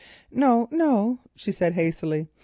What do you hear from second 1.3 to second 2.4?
she said hastily.